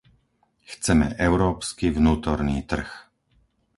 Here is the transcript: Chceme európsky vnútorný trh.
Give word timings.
Chceme 0.71 1.07
európsky 1.29 1.85
vnútorný 1.97 2.57
trh. 2.71 2.89